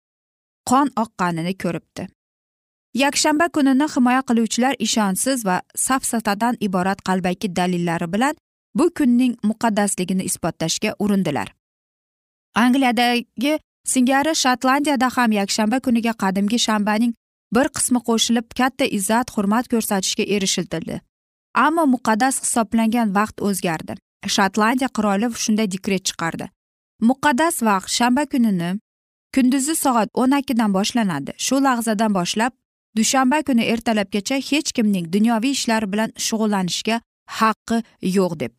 qon 0.70 0.88
oqqanini 1.02 1.54
ko'ribdi. 1.62 2.08
Yakshanba 3.02 3.46
kunini 3.54 3.86
himoya 3.94 4.22
qiluvchilar 4.28 4.74
ishonchsiz 4.86 5.38
va 5.48 5.56
safsatadan 5.86 6.54
iborat 6.66 7.00
qalbaki 7.08 7.48
dalillari 7.58 8.08
bilan 8.14 8.34
bu 8.78 8.94
kunning 8.94 9.34
muqaddasligini 9.42 10.22
isbotlashga 10.22 10.94
urindilar. 10.98 11.54
Angliyadagi 12.54 13.58
singari 13.84 14.34
shotlandiyada 14.34 15.08
ham 15.16 15.32
yakshanba 15.32 15.80
kuniga 15.80 16.12
qadimgi 16.22 16.58
shanbaning 16.66 17.12
bir 17.54 17.66
qismi 17.76 18.00
qo'shilib 18.08 18.46
katta 18.58 18.84
izzat 18.98 19.30
hurmat 19.36 19.68
ko'rsatishga 19.72 20.24
erishildi. 20.34 21.00
Ammo 21.54 21.84
muqaddas 21.94 22.36
hisoblangan 22.44 23.14
vaqt 23.18 23.36
o'zgardi. 23.48 23.94
Shotlandiya 24.36 24.88
qiroli 24.96 25.26
shunday 25.44 25.68
dekret 25.74 26.04
chiqardi. 26.08 26.46
Muqaddas 27.08 27.56
vaqt 27.68 27.90
shanba 27.98 28.24
kunini 28.32 28.70
kunduzi 29.34 29.74
soat 29.84 30.08
o'n 30.14 30.32
ikkidan 30.40 30.70
boshlanadi. 30.76 31.32
Shu 31.46 31.56
lahzadan 31.66 32.12
boshlab 32.18 32.52
dushanba 32.96 33.38
kuni 33.48 33.64
ertalabgacha 33.72 34.36
hech 34.50 34.70
kimning 34.76 35.06
dunyoviy 35.14 35.52
ishlari 35.58 35.86
bilan 35.92 36.10
shug'ullanishga 36.26 36.96
haqqi 37.40 37.76
yo'q 38.18 38.32
deb 38.42 38.52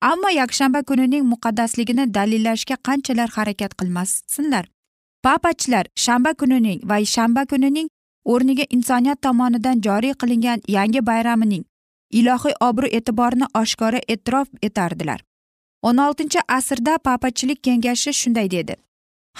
ammo 0.00 0.28
yakshanba 0.28 0.82
kunining 0.82 1.24
muqaddasligini 1.24 2.14
dalillashga 2.14 2.76
qanchalar 2.86 3.28
harakat 3.36 3.74
qilmasinlar? 3.78 4.66
Papachilar 5.22 5.86
shanba 5.94 6.34
kunining 6.34 6.80
va 6.88 6.98
shanba 7.04 7.46
kunining 7.46 7.88
o'rniga 8.24 8.64
insoniyat 8.70 9.22
tomonidan 9.22 9.80
joriy 9.80 10.14
qilingan 10.20 10.60
yangi 10.68 11.06
bayramining 11.06 11.64
ilohiy 12.10 12.54
obro' 12.60 12.92
e'tiborini 12.98 13.46
oshkora 13.60 14.00
e'tirof 14.08 14.48
etardilar. 14.62 15.20
O'n 15.82 15.96
oltinchi 15.96 16.40
asrda 16.48 16.98
papachilik 16.98 17.62
kengashi 17.62 18.12
shunday 18.12 18.50
dedi. 18.50 18.74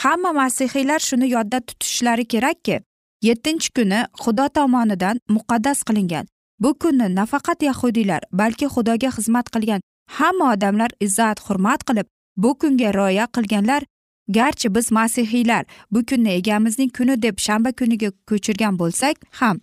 Hamma 0.03 0.33
masihiylar 0.33 0.99
shuni 0.99 1.31
yodda 1.31 1.61
tutishlari 1.61 2.25
kerakki 2.25 2.81
yettinchi 3.23 3.73
kuni 3.77 4.01
xudo 4.23 4.49
tomonidan 4.49 5.21
muqaddas 5.29 5.85
qilingan. 5.89 6.27
Bu 6.61 6.75
kunni 6.75 7.15
nafaqat 7.15 7.63
yahudiylar 7.63 8.23
balki 8.33 8.67
xudoga 8.75 9.11
xizmat 9.17 9.47
qilgan 9.55 9.81
hamma 10.07 10.53
odamlar 10.53 10.91
izzat 11.01 11.41
hurmat 11.49 11.85
qilib 11.89 12.07
bu 12.37 12.59
kunga 12.59 12.93
rioya 12.99 13.27
qilganlar 13.27 13.83
garchi 14.29 14.75
biz 14.75 14.93
masihiylar 14.93 15.65
bu 15.91 16.07
kunni 16.07 16.31
egamizning 16.31 16.91
kuni 16.97 17.23
deb 17.23 17.39
shanba 17.39 17.73
kuniga 17.73 18.11
ko'chirgan 18.29 18.79
bo'lsak 18.79 19.17
ham 19.41 19.61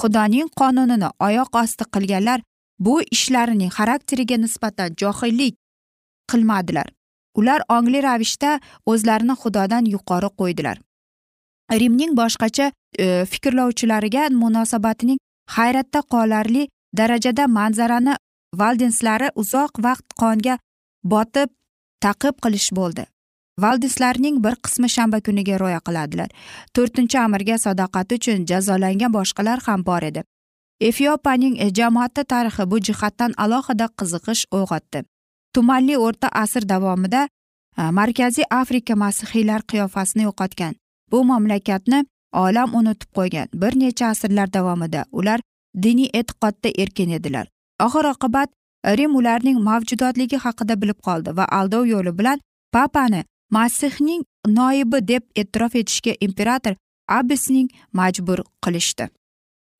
xudoning 0.00 0.48
qonunini 0.60 1.08
oyoq 1.26 1.50
osti 1.62 1.84
qilganlar 1.94 2.40
bu 2.78 3.02
ishlarining 3.02 3.70
xarakteriga 3.78 4.36
nisbatan 4.36 4.94
johillik 5.00 5.54
qilmadilar. 6.30 6.86
Ular 7.34 7.62
ongli 7.68 8.02
ravishda 8.02 8.60
o'zlarini 8.86 9.34
xudodan 9.42 9.84
yuqori 9.94 10.30
qo'ydilar. 10.40 10.76
Rimning 11.80 12.12
boshqacha 12.20 12.72
e, 12.98 13.24
fikrlovchilariga 13.32 14.28
munosabatining 14.42 15.18
hayratda 15.56 16.00
qolarli 16.12 16.68
darajada 16.96 17.46
manzarani 17.46 18.14
valdenslari 18.62 19.28
uzoq 19.42 19.82
vaqt 19.86 20.16
qonga 20.22 20.58
botib 21.12 21.50
taqib 22.04 22.40
qilish 22.44 22.70
bo'ldi. 22.78 23.04
Valdislarning 23.64 24.40
bir 24.44 24.54
qismi 24.64 24.88
shanba 24.94 25.20
kuniga 25.26 25.58
rioya 25.60 25.80
qiladilar. 25.86 26.28
To'rtinchi 26.74 27.18
amirga 27.18 27.56
sadoqati 27.66 28.18
uchun 28.20 28.44
jazolangan 28.50 29.12
boshqalar 29.18 29.62
ham 29.66 29.84
bor 29.86 30.02
edi. 30.10 30.22
Efiopiyaning 30.80 31.54
e, 31.64 31.70
jamoati 31.78 32.24
tarixi 32.32 32.64
bu 32.70 32.80
jihatdan 32.88 33.32
alohida 33.44 33.86
qiziqish 33.98 34.42
uyg'otdi. 34.56 35.02
Tumanli 35.54 35.96
o'rta 36.06 36.28
asr 36.42 36.68
davomida 36.72 37.22
e, 37.28 37.82
markaziy 37.98 38.46
afrika 38.60 38.96
masihiylar 39.04 39.62
qiyofasini 39.70 40.22
yo'qotgan. 40.28 40.74
Bu 41.10 41.24
mamlakatni 41.24 42.04
olam 42.32 42.74
unutib 42.74 43.10
qo'ygan 43.16 43.48
bir 43.62 43.72
necha 43.82 44.06
asrlar 44.12 44.52
davomida 44.52 45.04
ular 45.12 45.40
diniy 45.82 46.10
e'tiqodda 46.20 46.68
erkin 46.82 47.10
edilar. 47.18 47.46
Oxir 47.80 48.04
oqibat 48.14 48.50
e, 48.84 48.96
rim 48.98 49.16
ularning 49.16 49.58
mavjudotligi 49.68 50.38
haqida 50.44 50.80
bilib 50.82 51.00
qoldi 51.06 51.36
va 51.36 51.44
aldov 51.58 51.86
yo'li 51.86 52.18
bilan 52.18 52.40
papani 52.72 53.24
masihning 53.50 54.24
noibi 54.46 55.08
deb 55.08 55.22
e'tirof 55.36 55.74
etishga 55.82 56.12
imperator 56.20 56.74
abisning 57.08 57.68
majbur 57.92 58.38
qilishdi. 58.64 59.08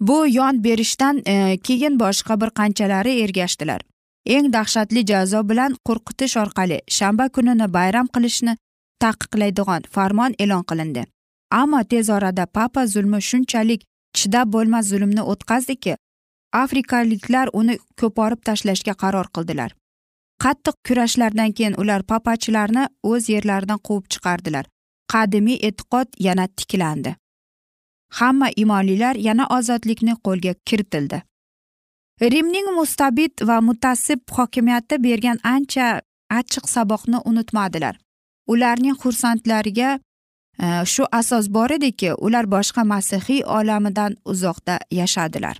Bu 0.01 0.27
yon 0.29 0.65
berishdan 0.65 1.23
e, 1.27 1.59
keyin 1.59 1.99
boshqa 2.01 2.41
bir 2.41 2.51
qanchalari 2.51 3.13
ergashdilar. 3.25 3.81
Eng 4.27 4.53
dahshatli 4.53 5.07
jazo 5.07 5.49
bilan 5.49 5.77
qo'rqitish 5.89 6.37
orqali 6.43 6.79
shanba 6.97 7.29
kunini 7.29 7.73
bayram 7.77 8.07
qilishni 8.15 8.57
taqiqlaydigan 9.03 9.83
farmon 9.95 10.33
e'lon 10.39 10.65
qilindi. 10.71 11.05
Ammo 11.51 11.81
tez 11.91 12.11
orada 12.11 12.47
papa 12.47 12.87
zulmi 12.87 13.21
shunchalik 13.29 13.81
chidab 14.19 14.53
bo'lmas 14.55 14.85
zulmni 14.91 15.23
o'tkazdiki 15.33 15.97
afrikaliklar 16.62 17.49
uni 17.53 17.79
ko'porib 18.01 18.40
tashlashga 18.49 18.95
qaror 19.03 19.29
qildilar. 19.35 19.71
Qattiq 20.42 20.77
kurashlardan 20.87 21.53
keyin 21.57 21.79
ular 21.83 22.03
papachilarni 22.12 22.88
o'z 23.11 23.29
yerlaridan 23.35 23.81
quvib 23.87 24.07
chiqardilar. 24.12 24.64
Qadimiy 25.12 25.59
e'tiqod 25.69 26.09
yana 26.27 26.47
tiklandi. 26.59 27.16
Hamma 28.19 28.49
imonlilar 28.57 29.16
yana 29.29 29.47
ozodlikni 29.59 30.14
qo'lga 30.27 30.55
kiritildi. 30.69 31.23
Rimning 32.21 32.69
mustabid 32.79 33.45
va 33.49 33.61
mutassib 33.61 34.21
hokimiyati 34.37 35.03
bergan 35.07 35.38
ancha 35.55 35.87
achchiq 36.38 36.69
saboqni 36.75 37.19
unutmadilar. 37.31 37.97
Ularning 38.53 38.97
xursandlariga 39.03 39.90
e, 39.97 40.66
shu 40.92 41.05
asos 41.12 41.49
bor 41.57 41.71
ediki 41.79 42.14
ular 42.14 42.47
boshqa 42.55 42.85
masihiy 42.92 43.42
olamidan 43.59 44.16
uzoqda 44.25 44.79
yashadilar. 44.90 45.57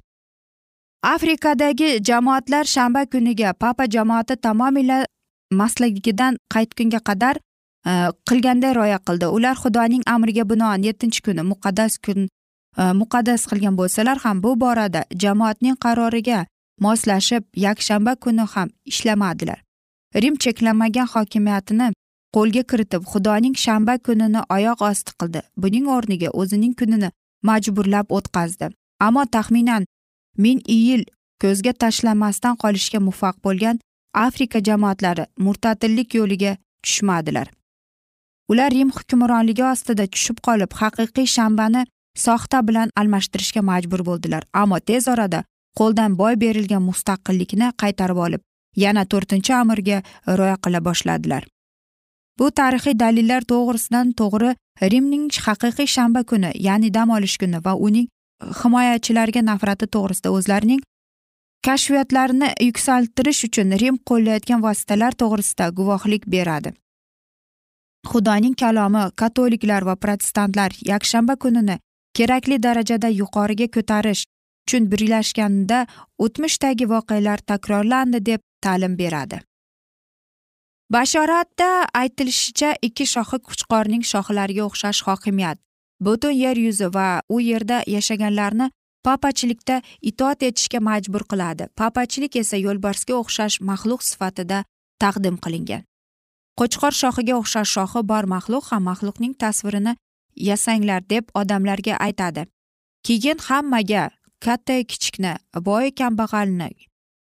Afrikadagi 1.07 2.01
jamoatlar 2.03 2.64
shanba 2.64 3.07
kuniga 3.07 3.53
papa 3.53 3.87
jamoati 3.87 4.37
tamomila 4.37 5.05
mastligidan 5.53 6.37
qaytgunga 6.55 7.01
qadar 7.09 7.37
e, 7.87 7.92
qilganday 8.29 8.73
rioya 8.75 8.99
qildi. 9.07 9.27
Ular 9.37 9.57
xudoning 9.62 10.03
amriga 10.07 10.45
binoan 10.51 10.83
yettinchi 10.83 11.23
kuni 11.23 11.42
muqaddas 11.53 11.99
kun 12.05 12.27
e, 12.27 12.83
muqaddas 13.01 13.47
qilgan 13.51 13.79
bo'lsalar 13.81 14.19
ham 14.25 14.42
bu 14.42 14.57
borada 14.61 15.05
jamoatning 15.23 15.77
qaroriga 15.85 16.40
moslashib 16.81 17.45
yakshanba 17.66 18.16
kuni 18.16 18.45
ham 18.55 18.69
ishlamadilar. 18.85 19.62
Rim 20.23 20.37
cheklanmagan 20.37 21.07
hokimiyatini 21.14 21.92
qo'lga 22.37 22.62
kiritib 22.71 23.03
xudoning 23.12 23.55
shanba 23.64 23.99
kunini 24.07 24.40
oyoq 24.57 24.83
osti 24.90 25.12
qildi. 25.21 25.40
Buning 25.57 25.87
o'rniga 25.97 26.29
o'zining 26.40 26.75
kunini 26.81 27.09
majburlab 27.49 28.07
o'tkazdi. 28.16 28.75
Ammo 29.07 29.23
taxminan 29.35 29.87
ming 30.44 30.61
yil 30.68 31.03
ko'zga 31.42 31.72
tashlanmasdan 31.83 32.57
qolishga 32.62 33.01
muvaffaq 33.09 33.37
bo'lgan 33.46 33.81
afrika 34.27 34.59
jamoatlari 34.68 35.27
murtatillik 35.46 36.14
yo'liga 36.18 36.57
tushmadilar. 36.85 37.49
Ular 38.51 38.70
rim 38.70 38.90
hukmronligi 38.96 39.64
ostida 39.72 40.07
tushib 40.07 40.38
qolib 40.46 40.72
haqiqiy 40.81 41.27
shanbani 41.37 41.83
soxta 42.25 42.62
bilan 42.68 42.92
almashtirishga 43.01 43.62
majbur 43.70 44.05
bo'ldilar. 44.09 44.42
Ammo 44.62 44.79
tez 44.81 45.09
orada 45.09 45.44
qo'ldan 45.79 46.16
boy 46.20 46.35
berilgan 46.44 46.83
mustaqillikni 46.90 47.72
qaytarib 47.83 48.18
olib 48.27 48.42
yana 48.85 49.05
to'rtinchi 49.12 49.53
amirga 49.62 49.99
rioya 50.38 50.57
qila 50.64 50.81
boshladilar. 50.88 51.42
Bu 52.38 52.51
tarixiy 52.61 52.99
dalillar 53.03 53.42
to'g'risidan 53.53 54.12
to'g'ri 54.20 54.51
rimning 54.92 55.25
haqiqiy 55.46 55.88
shanba 55.96 56.22
kuni 56.31 56.51
ya'ni 56.68 56.92
dam 56.96 57.11
olish 57.16 57.37
kuni 57.42 57.61
va 57.66 57.72
uning 57.88 58.07
himoyachilarga 58.62 59.42
nafrati 59.42 59.87
to'g'risida 59.94 60.33
o'zlarining 60.37 60.83
kashfiyotlarini 61.66 62.49
yuksaltirish 62.68 63.44
uchun 63.49 63.79
rim 63.83 63.96
qo'llayotgan 64.11 64.62
vositalar 64.66 65.12
to'g'risida 65.22 65.70
guvohlik 65.79 66.29
beradi. 66.35 66.72
Xudoning 68.11 68.55
kalomi 68.62 69.03
katoliklar 69.22 69.83
va 69.88 69.96
protestantlar 70.05 70.70
yakshanba 70.92 71.37
kunini 71.42 71.77
kerakli 72.16 72.62
darajada 72.66 73.09
yuqoriga 73.20 73.66
ko'tarish 73.77 74.22
uchun 74.66 74.88
birlashganda 74.92 75.79
o'tmishdagi 76.25 76.87
voqealar 76.94 77.38
takrorlandi 77.51 78.20
deb 78.31 78.40
ta'lim 78.64 78.96
beradi. 79.03 79.40
Bashoratda 80.94 81.70
aytilishicha 82.01 82.75
ikki 82.88 83.07
shoxi 83.14 83.38
kuchqorning 83.49 84.03
shoxlariga 84.12 84.62
o'xshash 84.68 85.01
hokimiyat 85.09 85.59
butun 86.00 86.35
yer 86.44 86.56
yuzi 86.56 86.88
va 86.94 87.22
u 87.28 87.40
yerda 87.40 87.82
yashaganlarni 87.87 88.70
papachilikda 89.06 89.82
itoat 90.11 90.42
etishga 90.42 90.80
majbur 90.80 91.22
qiladi. 91.30 91.68
Papachilik 91.80 92.37
esa 92.42 92.56
yo'lbarsga 92.56 93.14
o'xshash 93.22 93.61
maxluq 93.68 94.02
sifatida 94.11 94.64
taqdim 95.02 95.37
qilingan. 95.44 95.82
Qo'chqor 96.59 96.92
shoxiga 97.00 97.35
o'xshash 97.40 97.70
shoxi 97.76 98.00
bor 98.11 98.24
maxluq 98.35 98.64
ham 98.70 98.82
maxluqning 98.90 99.35
tasvirini 99.42 99.92
yasanglar 100.48 101.02
deb 101.12 101.24
odamlarga 101.40 101.94
aytadi. 102.06 102.42
Keyin 103.06 103.38
hammaga 103.48 104.04
katta 104.44 104.76
kichikni 104.90 105.32
boy 105.68 105.87
kambag'alni 105.98 106.70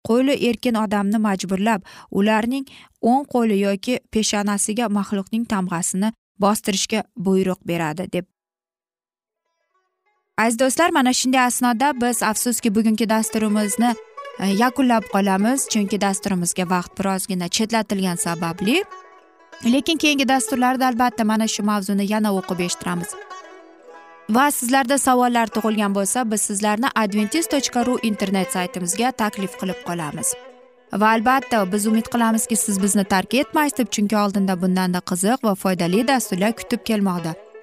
qo'li 0.08 0.36
erkin 0.50 0.76
odamni 0.84 1.20
majburlab 1.28 1.82
ularning 2.20 2.66
o'ng 3.12 3.26
qo'li 3.34 3.58
yoki 3.66 3.96
peshanasiga 4.14 4.86
maxluqning 4.98 5.46
tamg'asini 5.54 6.10
bostirishga 6.44 7.00
buyruq 7.26 7.60
beradi 7.70 8.06
deb 8.16 8.26
aziz 10.38 10.60
do'stlar 10.60 10.90
mana 10.90 11.14
shunday 11.14 11.42
asnoda 11.42 12.02
biz 12.02 12.24
afsuski 12.24 12.76
bugungi 12.76 13.10
dasturimizni 13.10 13.96
e, 14.40 14.46
yakunlab 14.46 15.04
qolamiz 15.14 15.68
chunki 15.70 16.02
dasturimizga 16.02 16.70
vaqt 16.70 17.00
birozgina 17.00 17.48
chetlatilgani 17.48 18.18
sababli. 18.18 18.84
Lekin 19.66 19.98
keyingi 19.98 20.28
dasturlarda 20.28 20.88
albatta 20.88 21.24
mana 21.24 21.48
shu 21.48 21.64
mavzuni 21.64 22.12
yana 22.12 22.34
o'qib 22.34 22.60
eshittiramiz. 22.66 23.10
Va 24.30 24.52
sizlarda 24.52 24.98
savollar 24.98 25.48
tug'ilgan 25.48 25.96
bo'lsa 25.96 26.32
biz 26.32 26.42
sizlarni 26.42 26.90
adventis 26.96 27.48
tochka 27.48 27.86
ru 27.86 28.00
internet 28.10 28.52
saytimizga 28.52 29.12
taklif 29.12 29.54
qilib 29.62 29.80
qolamiz. 29.88 30.34
Va 31.02 31.08
albatta 31.16 31.72
biz 31.72 31.88
umid 31.88 32.08
qilamizki 32.14 32.56
siz 32.56 32.84
bizni 32.84 33.04
tark 33.04 33.34
etmaysiz 33.34 33.78
deb 33.78 33.88
chunki 33.96 34.18
oldinda 34.18 34.62
bundanda 34.62 35.00
qiziq 35.10 35.40
va 35.44 35.56
foydali 35.56 36.08
dasturlar 36.08 36.52
kutib 36.60 36.82
kelmoqda. 36.90 37.34